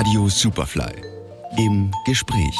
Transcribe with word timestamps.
Radio 0.00 0.30
Superfly. 0.30 0.94
Im 1.58 1.90
Gespräch. 2.06 2.56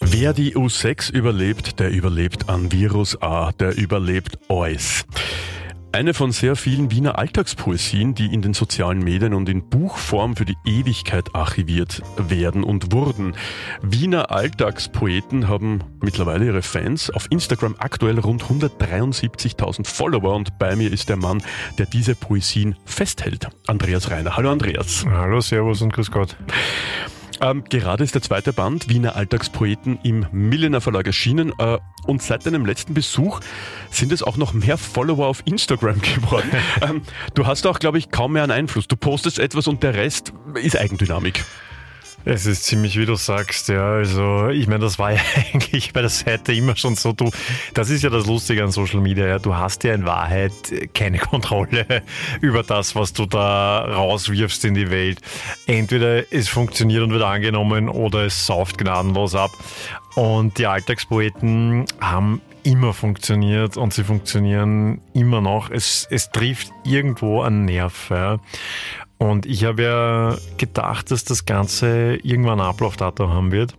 Wer 0.00 0.32
die 0.32 0.56
U6 0.56 1.12
überlebt, 1.12 1.78
der 1.78 1.90
überlebt 1.90 2.48
an 2.48 2.72
Virus 2.72 3.20
A, 3.20 3.52
der 3.52 3.76
überlebt 3.76 4.38
alles. 4.48 5.04
Eine 5.90 6.12
von 6.12 6.32
sehr 6.32 6.54
vielen 6.54 6.90
Wiener 6.90 7.18
Alltagspoesien, 7.18 8.14
die 8.14 8.26
in 8.26 8.42
den 8.42 8.52
sozialen 8.52 8.98
Medien 8.98 9.32
und 9.32 9.48
in 9.48 9.68
Buchform 9.68 10.36
für 10.36 10.44
die 10.44 10.56
Ewigkeit 10.66 11.34
archiviert 11.34 12.02
werden 12.18 12.62
und 12.62 12.92
wurden. 12.92 13.34
Wiener 13.80 14.30
Alltagspoeten 14.30 15.48
haben 15.48 15.82
mittlerweile 16.02 16.44
ihre 16.44 16.60
Fans. 16.60 17.08
Auf 17.08 17.26
Instagram 17.30 17.74
aktuell 17.78 18.18
rund 18.18 18.44
173.000 18.44 19.86
Follower 19.86 20.34
und 20.34 20.58
bei 20.58 20.76
mir 20.76 20.92
ist 20.92 21.08
der 21.08 21.16
Mann, 21.16 21.42
der 21.78 21.86
diese 21.86 22.14
Poesien 22.14 22.76
festhält. 22.84 23.48
Andreas 23.66 24.10
Reiner. 24.10 24.36
Hallo 24.36 24.52
Andreas. 24.52 25.06
Hallo, 25.08 25.40
Servus 25.40 25.80
und 25.80 25.94
Grüß 25.94 26.10
Gott. 26.10 26.36
Ähm, 27.40 27.64
gerade 27.68 28.04
ist 28.04 28.14
der 28.14 28.22
zweite 28.22 28.52
Band 28.52 28.88
Wiener 28.88 29.16
Alltagspoeten 29.16 29.98
im 30.02 30.26
Milliner 30.32 30.80
Verlag 30.80 31.06
erschienen 31.06 31.52
äh, 31.58 31.78
und 32.06 32.22
seit 32.22 32.46
deinem 32.46 32.66
letzten 32.66 32.94
Besuch 32.94 33.40
sind 33.90 34.12
es 34.12 34.22
auch 34.22 34.36
noch 34.36 34.52
mehr 34.52 34.78
Follower 34.78 35.26
auf 35.26 35.42
Instagram 35.44 36.00
geworden. 36.02 36.50
ähm, 36.82 37.02
du 37.34 37.46
hast 37.46 37.66
auch, 37.66 37.78
glaube 37.78 37.98
ich, 37.98 38.10
kaum 38.10 38.32
mehr 38.32 38.42
einen 38.42 38.52
Einfluss. 38.52 38.88
Du 38.88 38.96
postest 38.96 39.38
etwas 39.38 39.68
und 39.68 39.82
der 39.82 39.94
Rest 39.94 40.32
ist 40.54 40.76
Eigendynamik. 40.76 41.44
Es 42.30 42.44
ist 42.44 42.64
ziemlich, 42.64 42.98
wie 42.98 43.06
du 43.06 43.14
sagst, 43.14 43.70
ja. 43.70 43.92
Also, 43.92 44.48
ich 44.48 44.66
meine, 44.66 44.80
das 44.80 44.98
war 44.98 45.12
ja 45.12 45.20
eigentlich 45.36 45.94
bei 45.94 46.02
der 46.02 46.10
Seite 46.10 46.52
immer 46.52 46.76
schon 46.76 46.94
so. 46.94 47.12
Du, 47.12 47.30
das 47.72 47.88
ist 47.88 48.02
ja 48.02 48.10
das 48.10 48.26
Lustige 48.26 48.62
an 48.62 48.70
Social 48.70 49.00
Media, 49.00 49.26
ja. 49.26 49.38
Du 49.38 49.56
hast 49.56 49.82
ja 49.84 49.94
in 49.94 50.04
Wahrheit 50.04 50.52
keine 50.92 51.18
Kontrolle 51.30 52.02
über 52.42 52.62
das, 52.62 52.94
was 52.94 53.14
du 53.14 53.24
da 53.24 53.80
rauswirfst 53.80 54.62
in 54.66 54.74
die 54.74 54.90
Welt. 54.90 55.22
Entweder 55.66 56.30
es 56.30 56.50
funktioniert 56.50 57.02
und 57.02 57.12
wird 57.12 57.22
angenommen 57.22 57.88
oder 57.88 58.26
es 58.26 58.44
sauft 58.46 58.76
gnadenlos 58.76 59.34
ab. 59.34 59.52
Und 60.14 60.58
die 60.58 60.66
Alltagspoeten 60.66 61.86
haben 61.98 62.42
immer 62.62 62.92
funktioniert 62.92 63.78
und 63.78 63.94
sie 63.94 64.04
funktionieren 64.04 65.00
immer 65.14 65.40
noch. 65.40 65.70
Es, 65.70 66.06
es 66.10 66.30
trifft 66.30 66.70
irgendwo 66.84 67.40
einen 67.40 67.64
Nerv. 67.64 68.10
Ja. 68.10 68.38
Und 69.18 69.46
ich 69.46 69.64
habe 69.64 69.82
ja 69.82 70.36
gedacht, 70.56 71.10
dass 71.10 71.24
das 71.24 71.44
Ganze 71.44 72.16
irgendwann 72.22 72.60
Ablaufdatum 72.60 73.30
haben 73.30 73.52
wird. 73.52 73.74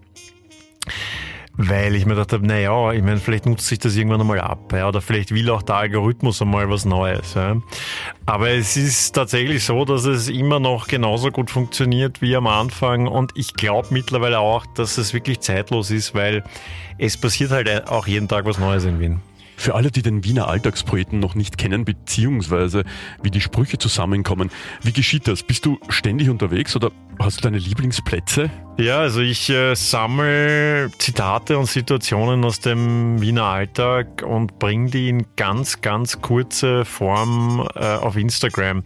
Weil 1.61 1.95
ich 1.95 2.05
mir 2.05 2.13
gedacht 2.13 2.31
habe, 2.31 2.47
naja, 2.47 2.93
ich 2.93 3.01
meine, 3.01 3.17
vielleicht 3.17 3.45
nutzt 3.45 3.67
sich 3.67 3.79
das 3.79 3.97
irgendwann 3.97 4.21
einmal 4.21 4.39
ab, 4.39 4.71
ja, 4.71 4.87
oder 4.87 5.01
vielleicht 5.01 5.33
will 5.33 5.49
auch 5.49 5.61
der 5.61 5.75
Algorithmus 5.75 6.41
einmal 6.41 6.69
was 6.69 6.85
Neues. 6.85 7.33
Ja. 7.33 7.57
Aber 8.25 8.49
es 8.49 8.77
ist 8.77 9.11
tatsächlich 9.11 9.65
so, 9.65 9.83
dass 9.83 10.05
es 10.05 10.29
immer 10.29 10.61
noch 10.61 10.87
genauso 10.87 11.31
gut 11.31 11.49
funktioniert 11.51 12.21
wie 12.21 12.33
am 12.37 12.47
Anfang 12.47 13.07
und 13.07 13.33
ich 13.35 13.55
glaube 13.55 13.89
mittlerweile 13.91 14.39
auch, 14.39 14.65
dass 14.67 14.97
es 14.97 15.13
wirklich 15.13 15.41
zeitlos 15.41 15.91
ist, 15.91 16.15
weil 16.15 16.45
es 16.97 17.17
passiert 17.17 17.51
halt 17.51 17.89
auch 17.89 18.07
jeden 18.07 18.29
Tag 18.29 18.45
was 18.45 18.57
Neues 18.57 18.85
in 18.85 19.01
Wien. 19.01 19.19
Für 19.59 19.75
alle, 19.75 19.91
die 19.91 20.01
den 20.01 20.23
Wiener 20.23 20.47
Alltagspoeten 20.47 21.19
noch 21.19 21.35
nicht 21.35 21.57
kennen, 21.57 21.83
beziehungsweise 21.83 22.85
wie 23.21 23.29
die 23.29 23.41
Sprüche 23.41 23.77
zusammenkommen, 23.77 24.51
wie 24.83 24.93
geschieht 24.93 25.27
das? 25.27 25.43
Bist 25.43 25.65
du 25.65 25.77
ständig 25.89 26.29
unterwegs 26.29 26.77
oder 26.77 26.91
hast 27.19 27.39
du 27.39 27.41
deine 27.41 27.57
Lieblingsplätze? 27.57 28.49
Ja, 28.77 28.99
also 28.99 29.19
ich 29.19 29.49
äh, 29.49 29.75
sammle 29.75 30.89
Zitate 30.97 31.57
und 31.57 31.65
Situationen 31.65 32.45
aus 32.45 32.61
dem 32.61 33.19
Wiener 33.19 33.43
Alltag 33.43 34.23
und 34.25 34.59
bringe 34.59 34.91
die 34.91 35.09
in 35.09 35.25
ganz, 35.35 35.81
ganz 35.81 36.21
kurze 36.21 36.85
Form 36.85 37.67
äh, 37.75 37.79
auf 37.79 38.15
Instagram. 38.15 38.81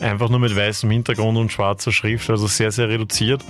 Einfach 0.00 0.30
nur 0.30 0.38
mit 0.38 0.56
weißem 0.56 0.90
Hintergrund 0.90 1.36
und 1.36 1.52
schwarzer 1.52 1.92
Schrift, 1.92 2.30
also 2.30 2.46
sehr, 2.46 2.72
sehr 2.72 2.88
reduziert. 2.88 3.44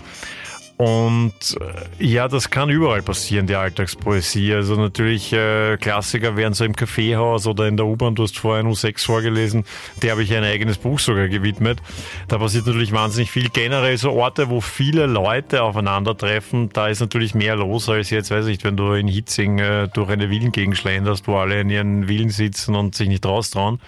Und 0.77 1.57
äh, 1.61 2.05
ja, 2.05 2.27
das 2.27 2.51
kann 2.51 2.69
überall 2.69 3.03
passieren, 3.03 3.47
die 3.47 3.55
Alltagspoesie. 3.55 4.55
Also 4.55 4.75
natürlich 4.75 5.33
äh, 5.33 5.77
Klassiker 5.77 6.37
wären 6.37 6.53
so 6.53 6.65
im 6.65 6.75
Kaffeehaus 6.75 7.47
oder 7.47 7.69
in 7.69 7.77
der 7.77 7.87
U-Bahn. 7.87 8.17
Du 8.17 8.25
hast 8.25 8.37
vorhin 8.39 8.67
U6 8.67 9.05
vorgelesen. 9.05 9.65
Der 10.03 10.13
habe 10.13 10.25
ich 10.25 10.35
ein 10.35 10.43
eigenes 10.43 10.79
Buch 10.79 10.99
sogar 10.99 11.29
gewidmet. 11.29 11.81
Da 12.27 12.39
passiert 12.39 12.67
natürlich 12.67 12.91
wahnsinnig 12.91 13.31
viel. 13.31 13.51
Generell 13.51 13.97
so 13.99 14.11
Orte, 14.13 14.51
wo 14.51 14.61
viele 14.61 15.07
Leute 15.07 15.63
aufeinandertreffen, 15.63 16.71
da 16.73 16.89
ist 16.89 17.01
natürlich 17.01 17.37
mehr 17.37 17.55
los 17.55 17.89
als 17.89 18.11
jetzt, 18.11 18.33
weiß 18.33 18.47
ich, 18.47 18.65
wenn 18.65 18.77
du 18.77 18.95
in 18.95 19.07
Hitzing 19.07 19.61
äh, 19.61 19.89
durch 19.89 20.11
eine 20.11 20.29
Villengegend 20.29 20.77
schlenderst, 20.77 21.29
wo 21.29 21.37
alle 21.37 21.61
in 21.61 21.71
ihren 21.71 22.09
Villen 22.09 22.31
sitzen 22.31 22.75
und 22.75 22.97
sich 22.97 23.09
nicht 23.09 23.25
raustrauen. 23.25 23.79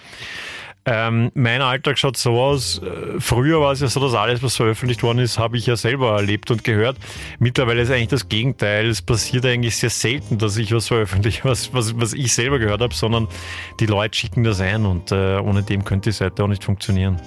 Ähm, 0.89 1.31
mein 1.33 1.61
Alltag 1.61 1.99
schaut 1.99 2.15
so 2.15 2.39
aus. 2.39 2.81
Äh, 2.81 3.19
früher 3.19 3.59
war 3.59 3.73
es 3.73 3.81
ja 3.81 3.87
so, 3.87 3.99
dass 3.99 4.13
alles, 4.13 4.41
was 4.41 4.55
veröffentlicht 4.55 5.03
worden 5.03 5.19
ist, 5.19 5.37
habe 5.37 5.57
ich 5.57 5.65
ja 5.65 5.75
selber 5.75 6.15
erlebt 6.15 6.49
und 6.49 6.63
gehört. 6.63 6.95
Mittlerweile 7.39 7.81
ist 7.81 7.91
eigentlich 7.91 8.07
das 8.07 8.29
Gegenteil. 8.29 8.87
Es 8.87 9.01
passiert 9.01 9.45
eigentlich 9.45 9.75
sehr 9.75 9.89
selten, 9.89 10.37
dass 10.37 10.55
ich 10.55 10.71
was 10.71 10.87
veröffentliche, 10.87 11.43
was, 11.43 11.73
was, 11.73 11.99
was 11.99 12.13
ich 12.13 12.31
selber 12.33 12.57
gehört 12.57 12.79
habe, 12.79 12.93
sondern 12.93 13.27
die 13.81 13.85
Leute 13.85 14.17
schicken 14.17 14.45
das 14.45 14.61
ein 14.61 14.85
und 14.85 15.11
äh, 15.11 15.39
ohne 15.39 15.61
dem 15.61 15.83
könnte 15.83 16.09
die 16.09 16.15
Seite 16.15 16.41
auch 16.41 16.47
nicht 16.47 16.63
funktionieren. 16.63 17.19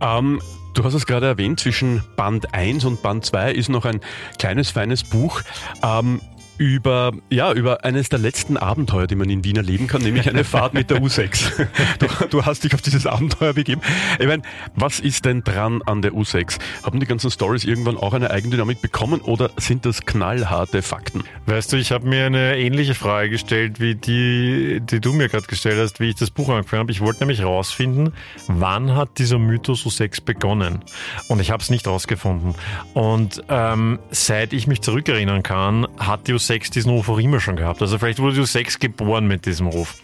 Ähm, 0.00 0.40
du 0.74 0.82
hast 0.82 0.94
es 0.94 1.06
gerade 1.06 1.26
erwähnt, 1.26 1.60
zwischen 1.60 2.02
Band 2.16 2.54
1 2.54 2.84
und 2.86 3.02
Band 3.02 3.24
2 3.24 3.52
ist 3.52 3.68
noch 3.68 3.84
ein 3.84 4.00
kleines, 4.40 4.70
feines 4.70 5.04
Buch. 5.04 5.42
Ähm, 5.84 6.20
über, 6.58 7.12
ja, 7.30 7.52
über 7.52 7.84
eines 7.84 8.08
der 8.08 8.18
letzten 8.18 8.56
Abenteuer, 8.56 9.06
die 9.06 9.16
man 9.16 9.28
in 9.28 9.44
Wien 9.44 9.56
erleben 9.56 9.86
kann, 9.86 10.02
nämlich 10.02 10.28
eine 10.28 10.44
Fahrt 10.44 10.74
mit 10.74 10.90
der 10.90 11.00
U6. 11.00 11.66
Du, 11.98 12.06
du, 12.28 12.44
hast 12.44 12.64
dich 12.64 12.74
auf 12.74 12.82
dieses 12.82 13.06
Abenteuer 13.06 13.52
begeben. 13.52 13.80
Ich 14.18 14.26
meine, 14.26 14.42
was 14.74 15.00
ist 15.00 15.24
denn 15.24 15.42
dran 15.42 15.82
an 15.82 16.02
der 16.02 16.12
U6? 16.12 16.58
Haben 16.82 17.00
die 17.00 17.06
ganzen 17.06 17.30
Stories 17.30 17.64
irgendwann 17.64 17.96
auch 17.96 18.14
eine 18.14 18.30
Eigendynamik 18.30 18.80
bekommen 18.80 19.20
oder 19.20 19.50
sind 19.56 19.86
das 19.86 20.04
knallharte 20.04 20.82
Fakten? 20.82 21.24
Weißt 21.46 21.72
du, 21.72 21.76
ich 21.76 21.92
habe 21.92 22.06
mir 22.06 22.26
eine 22.26 22.58
ähnliche 22.58 22.94
Frage 22.94 23.30
gestellt, 23.30 23.80
wie 23.80 23.94
die, 23.94 24.80
die 24.82 25.00
du 25.00 25.12
mir 25.12 25.28
gerade 25.28 25.46
gestellt 25.46 25.78
hast, 25.78 26.00
wie 26.00 26.10
ich 26.10 26.16
das 26.16 26.30
Buch 26.30 26.48
angefangen 26.48 26.80
habe. 26.80 26.92
Ich 26.92 27.00
wollte 27.00 27.20
nämlich 27.20 27.40
herausfinden, 27.40 28.12
wann 28.46 28.94
hat 28.94 29.18
dieser 29.18 29.38
Mythos 29.38 29.84
U6 29.84 30.24
begonnen? 30.24 30.80
Und 31.28 31.40
ich 31.40 31.50
habe 31.50 31.62
es 31.62 31.70
nicht 31.70 31.86
herausgefunden. 31.86 32.54
Und 32.92 33.42
ähm, 33.48 33.98
seit 34.10 34.52
ich 34.52 34.66
mich 34.66 34.80
zurückerinnern 34.80 35.42
kann, 35.42 35.86
hat 35.98 36.28
die 36.28 36.34
U6 36.34 36.43
6 36.46 36.70
diesen 36.70 36.90
Ruf 36.90 37.08
auch 37.08 37.18
immer 37.18 37.40
schon 37.40 37.56
gehabt. 37.56 37.82
Also 37.82 37.98
vielleicht 37.98 38.18
wurde 38.18 38.36
du 38.36 38.44
6 38.44 38.78
geboren 38.78 39.26
mit 39.26 39.46
diesem 39.46 39.66
Ruf. 39.66 39.96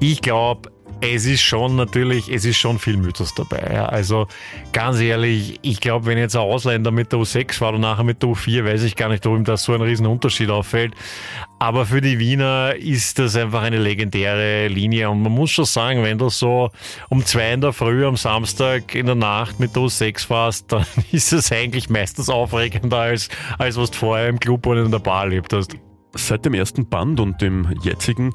Ich 0.00 0.20
glaube, 0.20 0.70
es 1.00 1.26
ist 1.26 1.42
schon 1.42 1.76
natürlich, 1.76 2.28
es 2.28 2.44
ist 2.44 2.58
schon 2.58 2.78
viel 2.78 2.96
Mythos 2.96 3.34
dabei. 3.34 3.72
Ja. 3.72 3.86
Also 3.86 4.26
ganz 4.72 5.00
ehrlich, 5.00 5.58
ich 5.62 5.80
glaube, 5.80 6.06
wenn 6.06 6.18
jetzt 6.18 6.34
ein 6.34 6.42
Ausländer 6.42 6.90
mit 6.90 7.12
der 7.12 7.20
U6 7.20 7.54
fährt 7.54 7.74
und 7.74 7.82
nachher 7.82 8.04
mit 8.04 8.22
der 8.22 8.30
U4, 8.30 8.64
weiß 8.64 8.82
ich 8.82 8.96
gar 8.96 9.08
nicht, 9.08 9.24
ob 9.26 9.36
ihm 9.36 9.44
da 9.44 9.56
so 9.56 9.72
ein 9.74 9.80
riesen 9.80 10.06
Unterschied 10.06 10.50
auffällt. 10.50 10.94
Aber 11.60 11.86
für 11.86 12.00
die 12.00 12.20
Wiener 12.20 12.76
ist 12.76 13.18
das 13.18 13.34
einfach 13.34 13.62
eine 13.62 13.78
legendäre 13.78 14.68
Linie. 14.68 15.10
Und 15.10 15.22
man 15.22 15.32
muss 15.32 15.50
schon 15.50 15.64
sagen, 15.64 16.04
wenn 16.04 16.16
du 16.16 16.28
so 16.28 16.70
um 17.08 17.24
zwei 17.24 17.52
in 17.52 17.60
der 17.60 17.72
Früh 17.72 18.06
am 18.06 18.16
Samstag 18.16 18.94
in 18.94 19.06
der 19.06 19.16
Nacht 19.16 19.58
mit 19.58 19.74
der 19.74 19.82
U6 19.82 20.26
fährst, 20.26 20.66
dann 20.72 20.86
ist 21.10 21.32
es 21.32 21.50
eigentlich 21.50 21.90
meistens 21.90 22.28
aufregender 22.28 22.98
als, 22.98 23.28
als 23.58 23.76
was 23.76 23.90
du 23.90 23.98
vorher 23.98 24.28
im 24.28 24.38
Club 24.38 24.66
oder 24.66 24.84
in 24.84 24.92
der 24.92 25.00
Bar 25.00 25.24
erlebt 25.24 25.52
hast. 25.52 25.76
Seit 26.14 26.44
dem 26.44 26.54
ersten 26.54 26.88
Band 26.88 27.18
und 27.20 27.42
dem 27.42 27.74
jetzigen 27.82 28.34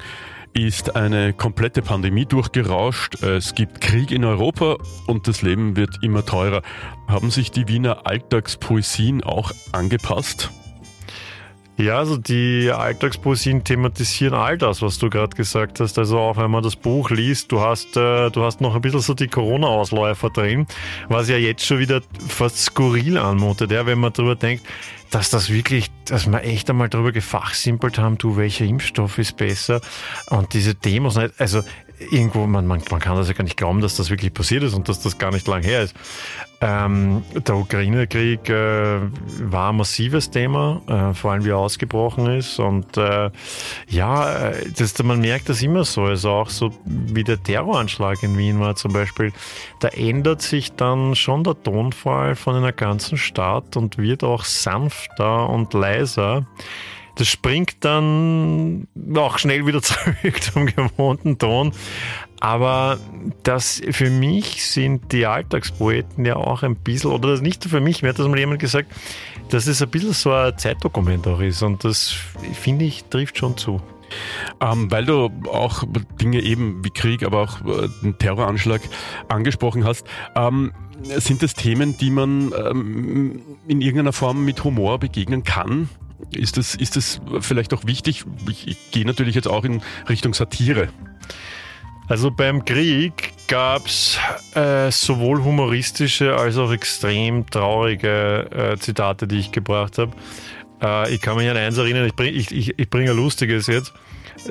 ist 0.52 0.94
eine 0.94 1.32
komplette 1.32 1.82
Pandemie 1.82 2.26
durchgerauscht. 2.26 3.22
Es 3.22 3.54
gibt 3.54 3.80
Krieg 3.80 4.12
in 4.12 4.24
Europa 4.24 4.76
und 5.06 5.26
das 5.26 5.42
Leben 5.42 5.76
wird 5.76 5.98
immer 6.02 6.24
teurer. 6.24 6.62
Haben 7.08 7.30
sich 7.30 7.50
die 7.50 7.66
Wiener 7.68 8.06
Alltagspoesien 8.06 9.24
auch 9.24 9.50
angepasst? 9.72 10.52
Ja, 11.76 11.98
also 11.98 12.16
die 12.16 12.70
Alltagspoesien 12.70 13.64
thematisieren 13.64 14.34
all 14.34 14.56
das, 14.56 14.80
was 14.80 14.98
du 14.98 15.10
gerade 15.10 15.36
gesagt 15.36 15.80
hast. 15.80 15.98
Also 15.98 16.18
auch 16.18 16.36
wenn 16.36 16.50
man 16.50 16.62
das 16.62 16.76
Buch 16.76 17.10
liest, 17.10 17.50
du 17.50 17.60
hast, 17.60 17.96
äh, 17.96 18.30
du 18.30 18.44
hast 18.44 18.60
noch 18.60 18.76
ein 18.76 18.80
bisschen 18.80 19.00
so 19.00 19.12
die 19.12 19.26
Corona-Ausläufer 19.26 20.30
drin, 20.30 20.66
was 21.08 21.28
ja 21.28 21.36
jetzt 21.36 21.66
schon 21.66 21.80
wieder 21.80 22.00
fast 22.28 22.58
skurril 22.58 23.18
anmutet, 23.18 23.72
ja, 23.72 23.86
wenn 23.86 23.98
man 23.98 24.12
darüber 24.12 24.36
denkt, 24.36 24.64
dass 25.10 25.30
das 25.30 25.50
wirklich, 25.50 25.90
dass 26.06 26.30
wir 26.30 26.42
echt 26.44 26.70
einmal 26.70 26.88
darüber 26.88 27.10
gefachsimpelt 27.10 27.98
haben, 27.98 28.18
du, 28.18 28.36
welcher 28.36 28.64
Impfstoff 28.64 29.18
ist 29.18 29.36
besser 29.36 29.80
und 30.30 30.54
diese 30.54 30.74
Demos, 30.74 31.16
also 31.16 31.62
irgendwo, 31.98 32.46
man, 32.46 32.66
man, 32.66 32.82
man 32.90 33.00
kann 33.00 33.16
das 33.16 33.28
ja 33.28 33.34
gar 33.34 33.44
nicht 33.44 33.56
glauben, 33.56 33.80
dass 33.80 33.96
das 33.96 34.10
wirklich 34.10 34.34
passiert 34.34 34.62
ist 34.62 34.74
und 34.74 34.88
dass 34.88 35.00
das 35.00 35.18
gar 35.18 35.30
nicht 35.30 35.46
lang 35.46 35.62
her 35.62 35.82
ist. 35.82 35.94
Ähm, 36.60 37.22
der 37.34 37.56
Ukraine-Krieg 37.56 38.48
äh, 38.48 39.00
war 39.42 39.70
ein 39.70 39.76
massives 39.76 40.30
Thema, 40.30 40.80
äh, 40.86 41.14
vor 41.14 41.32
allem 41.32 41.44
wie 41.44 41.50
er 41.50 41.58
ausgebrochen 41.58 42.26
ist. 42.26 42.58
Und 42.58 42.96
äh, 42.96 43.30
ja, 43.88 44.50
äh, 44.50 44.70
das, 44.76 45.00
man 45.02 45.20
merkt 45.20 45.48
das 45.48 45.62
immer 45.62 45.84
so. 45.84 46.04
Also 46.04 46.30
auch 46.30 46.48
so 46.48 46.70
wie 46.84 47.24
der 47.24 47.42
Terroranschlag 47.42 48.22
in 48.22 48.38
Wien 48.38 48.60
war 48.60 48.76
zum 48.76 48.92
Beispiel, 48.92 49.32
da 49.80 49.88
ändert 49.88 50.42
sich 50.42 50.72
dann 50.72 51.14
schon 51.14 51.44
der 51.44 51.62
Tonfall 51.62 52.34
von 52.34 52.56
einer 52.56 52.72
ganzen 52.72 53.18
Stadt 53.18 53.76
und 53.76 53.98
wird 53.98 54.24
auch 54.24 54.44
sanfter 54.44 55.48
und 55.50 55.74
leiser 55.74 56.46
Das 57.16 57.28
springt 57.28 57.76
dann 57.80 58.88
auch 59.14 59.38
schnell 59.38 59.66
wieder 59.66 59.82
zurück 59.82 60.42
zum 60.42 60.66
gewohnten 60.66 61.38
Ton. 61.38 61.72
Aber 62.40 62.98
das 63.42 63.80
für 63.90 64.10
mich 64.10 64.66
sind 64.66 65.12
die 65.12 65.24
Alltagspoeten 65.24 66.26
ja 66.26 66.36
auch 66.36 66.62
ein 66.62 66.76
bisschen, 66.76 67.10
oder 67.10 67.30
das 67.30 67.40
nicht 67.40 67.64
für 67.64 67.80
mich, 67.80 68.02
mir 68.02 68.10
hat 68.10 68.18
das 68.18 68.28
mal 68.28 68.38
jemand 68.38 68.60
gesagt, 68.60 68.92
dass 69.48 69.66
es 69.66 69.80
ein 69.80 69.88
bisschen 69.88 70.12
so 70.12 70.32
ein 70.32 70.56
Zeitdokument 70.58 71.26
auch 71.26 71.40
ist. 71.40 71.62
Und 71.62 71.84
das 71.84 72.14
finde 72.52 72.84
ich 72.84 73.04
trifft 73.04 73.38
schon 73.38 73.56
zu. 73.56 73.80
Ähm, 74.60 74.90
weil 74.90 75.06
du 75.06 75.30
auch 75.50 75.84
Dinge 76.20 76.40
eben 76.42 76.84
wie 76.84 76.90
Krieg, 76.90 77.24
aber 77.24 77.40
auch 77.40 77.60
äh, 77.64 77.88
den 78.02 78.18
Terroranschlag 78.18 78.80
angesprochen 79.28 79.84
hast, 79.84 80.06
ähm, 80.36 80.72
sind 81.02 81.42
das 81.42 81.54
Themen, 81.54 81.96
die 81.98 82.10
man 82.10 82.52
ähm, 82.52 83.42
in 83.66 83.80
irgendeiner 83.80 84.12
Form 84.12 84.44
mit 84.44 84.62
Humor 84.64 84.98
begegnen 84.98 85.44
kann? 85.44 85.88
Ist 86.32 86.56
das, 86.56 86.74
ist 86.74 86.96
das 86.96 87.20
vielleicht 87.40 87.74
auch 87.74 87.84
wichtig? 87.84 88.24
Ich, 88.48 88.66
ich 88.66 88.90
gehe 88.90 89.04
natürlich 89.04 89.34
jetzt 89.34 89.48
auch 89.48 89.64
in 89.64 89.82
Richtung 90.08 90.34
Satire. 90.34 90.88
Also 92.06 92.30
beim 92.30 92.64
Krieg 92.64 93.32
gab 93.48 93.86
es 93.86 94.18
äh, 94.54 94.90
sowohl 94.90 95.42
humoristische 95.42 96.36
als 96.36 96.58
auch 96.58 96.70
extrem 96.70 97.48
traurige 97.48 98.50
äh, 98.50 98.76
Zitate, 98.78 99.26
die 99.26 99.38
ich 99.38 99.52
gebracht 99.52 99.96
habe. 99.98 100.12
Äh, 100.82 101.14
ich 101.14 101.22
kann 101.22 101.36
mich 101.36 101.48
an 101.48 101.56
eins 101.56 101.78
erinnern, 101.78 102.04
ich 102.04 102.14
bringe 102.14 102.30
ich, 102.30 102.50
ich, 102.50 102.78
ich 102.78 102.90
bring 102.90 103.08
ein 103.08 103.16
lustiges 103.16 103.66
jetzt. 103.68 103.94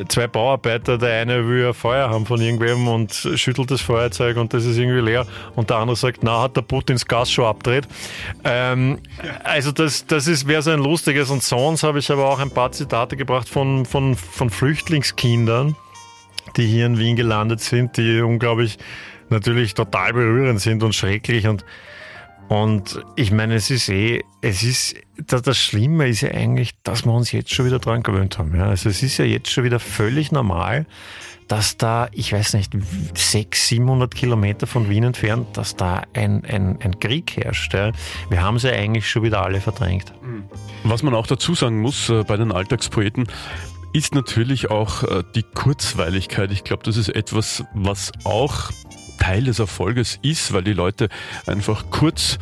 Zwei 0.07 0.27
Bauarbeiter, 0.27 0.97
der 0.97 1.21
eine 1.21 1.47
will 1.47 1.67
ein 1.67 1.73
Feuer 1.73 2.09
haben 2.09 2.25
von 2.25 2.41
irgendwem 2.41 2.87
und 2.87 3.13
schüttelt 3.35 3.69
das 3.69 3.81
Feuerzeug 3.81 4.37
und 4.37 4.53
das 4.53 4.65
ist 4.65 4.77
irgendwie 4.77 5.01
leer 5.01 5.25
und 5.55 5.69
der 5.69 5.77
andere 5.77 5.95
sagt, 5.95 6.19
na, 6.23 6.41
hat 6.41 6.55
der 6.55 6.61
Putins 6.61 7.05
Gas 7.05 7.31
schon 7.31 7.45
abdreht. 7.45 7.87
Ähm, 8.43 8.99
also 9.43 9.71
das, 9.71 10.05
das 10.05 10.27
ist, 10.27 10.47
wäre 10.47 10.61
so 10.61 10.71
ein 10.71 10.79
lustiges 10.79 11.29
und 11.29 11.43
sonst 11.43 11.83
habe 11.83 11.99
ich 11.99 12.09
aber 12.11 12.25
auch 12.25 12.39
ein 12.39 12.51
paar 12.51 12.71
Zitate 12.71 13.17
gebracht 13.17 13.49
von, 13.49 13.85
von, 13.85 14.15
von 14.15 14.49
Flüchtlingskindern, 14.49 15.75
die 16.57 16.65
hier 16.65 16.85
in 16.85 16.97
Wien 16.97 17.15
gelandet 17.15 17.59
sind, 17.59 17.97
die 17.97 18.21
unglaublich 18.21 18.77
natürlich 19.29 19.73
total 19.73 20.13
berührend 20.13 20.61
sind 20.61 20.83
und 20.83 20.95
schrecklich 20.95 21.47
und 21.47 21.65
und 22.49 23.01
ich 23.15 23.31
meine, 23.31 23.55
es 23.55 23.69
ist 23.71 23.89
eh, 23.89 24.23
es 24.41 24.63
ist, 24.63 24.95
das, 25.17 25.57
Schlimme 25.57 26.07
ist 26.07 26.21
ja 26.21 26.31
eigentlich, 26.31 26.71
dass 26.83 27.05
wir 27.05 27.13
uns 27.13 27.31
jetzt 27.31 27.53
schon 27.53 27.65
wieder 27.65 27.79
dran 27.79 28.03
gewöhnt 28.03 28.37
haben. 28.37 28.55
Ja? 28.55 28.67
Also 28.67 28.89
es 28.89 29.01
ist 29.01 29.17
ja 29.17 29.25
jetzt 29.25 29.49
schon 29.49 29.63
wieder 29.63 29.79
völlig 29.79 30.31
normal, 30.31 30.85
dass 31.47 31.77
da, 31.77 32.07
ich 32.11 32.33
weiß 32.33 32.53
nicht, 32.53 32.73
600, 33.13 33.55
700 33.55 34.15
Kilometer 34.15 34.67
von 34.67 34.89
Wien 34.89 35.03
entfernt, 35.03 35.57
dass 35.57 35.75
da 35.75 36.03
ein, 36.13 36.43
ein, 36.45 36.79
ein 36.81 36.99
Krieg 36.99 37.37
herrscht. 37.37 37.73
Ja? 37.73 37.91
Wir 38.29 38.41
haben 38.41 38.59
sie 38.59 38.67
ja 38.69 38.73
eigentlich 38.73 39.09
schon 39.09 39.23
wieder 39.23 39.43
alle 39.43 39.61
verdrängt. 39.61 40.13
Was 40.83 41.03
man 41.03 41.13
auch 41.15 41.27
dazu 41.27 41.55
sagen 41.55 41.79
muss 41.79 42.09
äh, 42.09 42.23
bei 42.23 42.37
den 42.37 42.51
Alltagspoeten, 42.51 43.27
ist 43.93 44.15
natürlich 44.15 44.71
auch 44.71 45.03
äh, 45.03 45.23
die 45.35 45.43
Kurzweiligkeit. 45.43 46.51
Ich 46.51 46.63
glaube, 46.63 46.83
das 46.83 46.97
ist 46.97 47.09
etwas, 47.09 47.63
was 47.73 48.11
auch 48.23 48.71
Teil 49.17 49.43
des 49.43 49.59
Erfolges 49.59 50.19
ist, 50.21 50.53
weil 50.53 50.63
die 50.63 50.73
Leute 50.73 51.09
einfach 51.45 51.85
kurz 51.89 52.39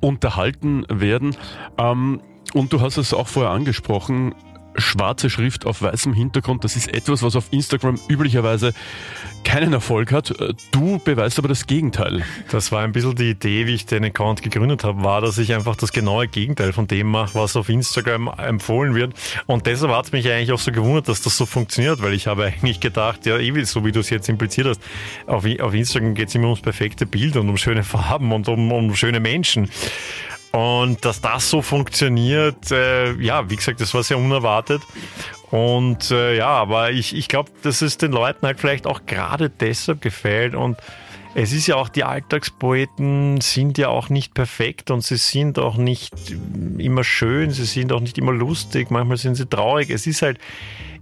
unterhalten 0.00 0.84
werden. 0.88 1.36
Ähm, 1.76 2.20
und 2.54 2.72
du 2.72 2.80
hast 2.80 2.96
es 2.96 3.12
auch 3.12 3.28
vorher 3.28 3.52
angesprochen, 3.52 4.34
schwarze 4.76 5.30
Schrift 5.30 5.66
auf 5.66 5.82
weißem 5.82 6.12
Hintergrund. 6.12 6.64
Das 6.64 6.76
ist 6.76 6.92
etwas, 6.94 7.22
was 7.22 7.36
auf 7.36 7.46
Instagram 7.50 7.98
üblicherweise 8.08 8.72
keinen 9.44 9.72
Erfolg 9.72 10.12
hat. 10.12 10.34
Du 10.70 10.98
beweist 10.98 11.38
aber 11.38 11.48
das 11.48 11.66
Gegenteil. 11.66 12.22
Das 12.50 12.70
war 12.72 12.82
ein 12.82 12.92
bisschen 12.92 13.14
die 13.14 13.30
Idee, 13.30 13.66
wie 13.66 13.74
ich 13.74 13.86
den 13.86 14.04
Account 14.04 14.42
gegründet 14.42 14.84
habe, 14.84 15.02
war, 15.02 15.20
dass 15.20 15.38
ich 15.38 15.54
einfach 15.54 15.76
das 15.76 15.92
genaue 15.92 16.28
Gegenteil 16.28 16.72
von 16.72 16.86
dem 16.86 17.08
mache, 17.08 17.34
was 17.34 17.56
auf 17.56 17.68
Instagram 17.68 18.28
empfohlen 18.38 18.94
wird. 18.94 19.14
Und 19.46 19.66
deshalb 19.66 19.92
hat 19.92 20.06
es 20.06 20.12
mich 20.12 20.28
eigentlich 20.28 20.52
auch 20.52 20.58
so 20.58 20.72
gewundert, 20.72 21.08
dass 21.08 21.22
das 21.22 21.36
so 21.36 21.46
funktioniert, 21.46 22.02
weil 22.02 22.14
ich 22.14 22.26
habe 22.26 22.44
eigentlich 22.44 22.80
gedacht, 22.80 23.26
ja, 23.26 23.38
eh, 23.38 23.64
so 23.64 23.84
wie 23.84 23.92
du 23.92 24.00
es 24.00 24.10
jetzt 24.10 24.28
impliziert 24.28 24.66
hast, 24.66 24.80
auf, 25.26 25.44
auf 25.60 25.74
Instagram 25.74 26.14
geht 26.14 26.28
es 26.28 26.34
immer 26.34 26.46
ums 26.46 26.60
perfekte 26.60 27.06
Bild 27.06 27.36
und 27.36 27.48
um 27.48 27.56
schöne 27.56 27.84
Farben 27.84 28.32
und 28.32 28.48
um, 28.48 28.72
um 28.72 28.94
schöne 28.94 29.20
Menschen. 29.20 29.68
Und 30.52 31.04
dass 31.04 31.20
das 31.20 31.50
so 31.50 31.60
funktioniert, 31.60 32.70
äh, 32.70 33.12
ja, 33.20 33.48
wie 33.50 33.56
gesagt, 33.56 33.80
das 33.80 33.92
war 33.94 34.02
sehr 34.02 34.18
unerwartet. 34.18 34.82
Und 35.50 36.10
äh, 36.10 36.36
ja, 36.36 36.48
aber 36.48 36.90
ich, 36.90 37.14
ich 37.14 37.28
glaube, 37.28 37.50
dass 37.62 37.82
es 37.82 37.98
den 37.98 38.12
Leuten 38.12 38.46
halt 38.46 38.60
vielleicht 38.60 38.86
auch 38.86 39.06
gerade 39.06 39.50
deshalb 39.50 40.00
gefällt. 40.00 40.54
Und 40.54 40.78
es 41.34 41.52
ist 41.52 41.66
ja 41.66 41.76
auch, 41.76 41.88
die 41.88 42.04
Alltagspoeten 42.04 43.40
sind 43.40 43.78
ja 43.78 43.88
auch 43.88 44.08
nicht 44.08 44.34
perfekt 44.34 44.90
und 44.90 45.02
sie 45.02 45.16
sind 45.16 45.58
auch 45.58 45.76
nicht 45.76 46.14
immer 46.78 47.04
schön, 47.04 47.50
sie 47.50 47.64
sind 47.64 47.92
auch 47.92 48.00
nicht 48.00 48.18
immer 48.18 48.32
lustig, 48.32 48.90
manchmal 48.90 49.18
sind 49.18 49.34
sie 49.34 49.46
traurig. 49.46 49.90
Es 49.90 50.06
ist 50.06 50.22
halt, 50.22 50.38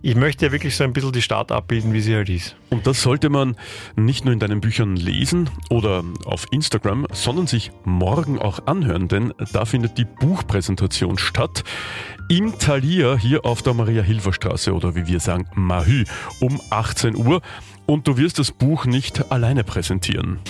ich 0.06 0.14
möchte 0.14 0.46
ja 0.46 0.52
wirklich 0.52 0.76
so 0.76 0.84
ein 0.84 0.92
bisschen 0.92 1.10
die 1.10 1.20
Stadt 1.20 1.50
abbilden, 1.50 1.92
wie 1.92 2.00
sie 2.00 2.14
halt 2.14 2.28
ist. 2.28 2.54
Und 2.70 2.86
das 2.86 3.02
sollte 3.02 3.28
man 3.28 3.56
nicht 3.96 4.24
nur 4.24 4.32
in 4.32 4.38
deinen 4.38 4.60
Büchern 4.60 4.94
lesen 4.94 5.50
oder 5.68 6.04
auf 6.24 6.46
Instagram, 6.52 7.08
sondern 7.12 7.48
sich 7.48 7.72
morgen 7.84 8.38
auch 8.38 8.68
anhören, 8.68 9.08
denn 9.08 9.34
da 9.52 9.64
findet 9.64 9.98
die 9.98 10.04
Buchpräsentation 10.04 11.18
statt. 11.18 11.64
Im 12.28 12.56
Thalia 12.56 13.16
hier 13.16 13.44
auf 13.44 13.62
der 13.62 13.74
Maria-Hilfer-Straße 13.74 14.72
oder 14.72 14.94
wie 14.94 15.08
wir 15.08 15.18
sagen, 15.18 15.46
Mahü 15.56 16.04
um 16.38 16.60
18 16.70 17.16
Uhr. 17.16 17.42
Und 17.86 18.08
du 18.08 18.16
wirst 18.18 18.38
das 18.40 18.50
Buch 18.50 18.84
nicht 18.84 19.30
alleine 19.30 19.62
präsentieren. 19.62 20.40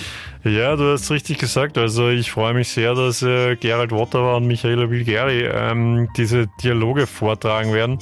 Ja, 0.42 0.76
du 0.76 0.92
hast 0.92 1.10
richtig 1.10 1.38
gesagt. 1.38 1.76
Also 1.76 2.08
ich 2.08 2.30
freue 2.30 2.54
mich 2.54 2.68
sehr, 2.68 2.94
dass 2.94 3.20
äh, 3.22 3.56
Gerald 3.56 3.90
Watterer 3.90 4.36
und 4.36 4.46
Michaela 4.46 4.88
Wilgeri 4.88 5.44
ähm, 5.44 6.08
diese 6.16 6.46
Dialoge 6.62 7.08
vortragen 7.08 7.74
werden. 7.74 7.98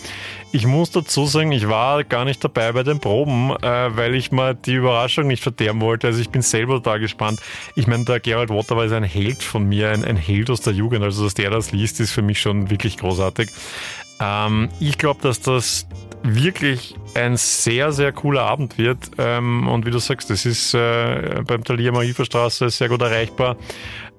Ich 0.52 0.66
muss 0.66 0.90
dazu 0.90 1.24
sagen, 1.24 1.52
ich 1.52 1.68
war 1.68 2.04
gar 2.04 2.26
nicht 2.26 2.44
dabei 2.44 2.72
bei 2.72 2.82
den 2.82 3.00
Proben, 3.00 3.50
äh, 3.62 3.96
weil 3.96 4.14
ich 4.14 4.30
mal 4.30 4.54
die 4.54 4.74
Überraschung 4.74 5.26
nicht 5.26 5.42
verderben 5.42 5.80
wollte. 5.80 6.08
Also 6.08 6.20
ich 6.20 6.28
bin 6.28 6.42
selber 6.42 6.80
da 6.80 6.98
gespannt. 6.98 7.40
Ich 7.76 7.86
meine, 7.86 8.04
der 8.04 8.20
Gerald 8.20 8.50
Watterer 8.50 8.84
ist 8.84 8.92
ein 8.92 9.04
Held 9.04 9.42
von 9.42 9.66
mir, 9.66 9.90
ein, 9.90 10.04
ein 10.04 10.16
Held 10.16 10.50
aus 10.50 10.60
der 10.60 10.74
Jugend. 10.74 11.02
Also 11.02 11.24
dass 11.24 11.32
der 11.32 11.48
das 11.50 11.72
liest, 11.72 11.98
ist 11.98 12.12
für 12.12 12.22
mich 12.22 12.40
schon 12.42 12.68
wirklich 12.68 12.98
großartig. 12.98 13.48
Ähm, 14.20 14.68
ich 14.80 14.98
glaube, 14.98 15.22
dass 15.22 15.40
das 15.40 15.86
wirklich 16.24 16.96
ein 17.14 17.36
sehr, 17.36 17.92
sehr 17.92 18.12
cooler 18.12 18.42
Abend 18.42 18.78
wird. 18.78 19.10
Ähm, 19.18 19.68
und 19.68 19.86
wie 19.86 19.90
du 19.90 19.98
sagst, 19.98 20.30
das 20.30 20.46
ist 20.46 20.74
äh, 20.74 21.42
beim 21.46 21.62
Thalia 21.62 21.92
Mariferstraße 21.92 22.70
sehr 22.70 22.88
gut 22.88 23.02
erreichbar. 23.02 23.56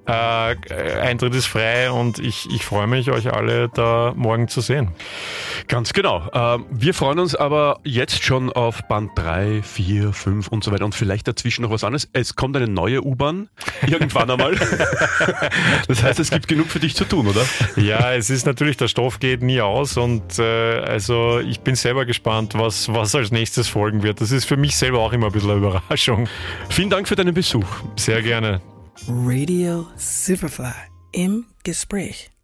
Äh, 0.07 0.55
Eintritt 1.01 1.33
ist 1.33 1.47
frei 1.47 1.89
und 1.89 2.19
ich, 2.19 2.47
ich 2.51 2.63
freue 2.63 2.87
mich, 2.87 3.09
euch 3.09 3.33
alle 3.33 3.69
da 3.69 4.13
morgen 4.15 4.47
zu 4.47 4.61
sehen. 4.61 4.89
Ganz 5.67 5.93
genau. 5.93 6.27
Äh, 6.31 6.63
wir 6.69 6.93
freuen 6.93 7.19
uns 7.19 7.35
aber 7.35 7.79
jetzt 7.83 8.23
schon 8.23 8.51
auf 8.51 8.83
Band 8.87 9.11
3, 9.15 9.63
4, 9.63 10.13
5 10.13 10.47
und 10.49 10.63
so 10.63 10.71
weiter 10.71 10.85
und 10.85 10.93
vielleicht 10.93 11.27
dazwischen 11.27 11.63
noch 11.63 11.71
was 11.71 11.83
anderes. 11.83 12.07
Es 12.13 12.35
kommt 12.35 12.55
eine 12.55 12.67
neue 12.67 13.03
U-Bahn 13.03 13.49
irgendwann 13.87 14.29
einmal. 14.29 14.55
das 15.87 16.03
heißt, 16.03 16.19
es 16.19 16.29
gibt 16.29 16.47
genug 16.47 16.67
für 16.67 16.79
dich 16.79 16.95
zu 16.95 17.05
tun, 17.05 17.27
oder? 17.27 17.41
Ja, 17.75 18.13
es 18.13 18.29
ist 18.29 18.45
natürlich, 18.45 18.77
der 18.77 18.87
Stoff 18.87 19.19
geht 19.19 19.41
nie 19.41 19.61
aus 19.61 19.97
und 19.97 20.37
äh, 20.37 20.79
also 20.79 21.39
ich 21.39 21.61
bin 21.61 21.75
selber 21.75 22.05
gespannt, 22.05 22.53
was, 22.55 22.93
was 22.93 23.15
als 23.15 23.31
nächstes 23.31 23.67
folgen 23.67 24.03
wird. 24.03 24.21
Das 24.21 24.31
ist 24.31 24.45
für 24.45 24.57
mich 24.57 24.77
selber 24.77 24.99
auch 24.99 25.13
immer 25.13 25.27
ein 25.27 25.31
bisschen 25.31 25.49
eine 25.49 25.59
Überraschung. 25.59 26.27
Vielen 26.69 26.89
Dank 26.89 27.07
für 27.07 27.15
deinen 27.15 27.33
Besuch. 27.33 27.65
Sehr 27.95 28.21
gerne. 28.21 28.61
Radio 29.07 29.87
Superfly 29.97 30.71
im 31.11 31.45
Gespräch. 31.63 32.34